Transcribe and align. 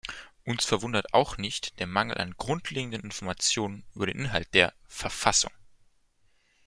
Uns 0.45 0.65
verwundert 0.65 1.13
auch 1.13 1.37
nicht 1.37 1.77
der 1.79 1.85
Mangel 1.85 2.17
an 2.17 2.33
grundlegenden 2.35 3.03
Informationen 3.03 3.83
über 3.93 4.07
den 4.07 4.17
Inhalt 4.17 4.51
der 4.55 4.73
"Verfassung". 4.87 5.51